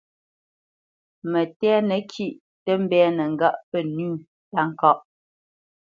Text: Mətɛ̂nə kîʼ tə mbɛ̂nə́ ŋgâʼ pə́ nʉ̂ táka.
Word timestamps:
Mətɛ̂nə 1.31 1.95
kîʼ 2.11 2.33
tə 2.63 2.71
mbɛ̂nə́ 2.83 3.27
ŋgâʼ 3.33 3.59
pə́ 3.69 3.81
nʉ̂ 3.95 4.09
táka. 4.51 4.89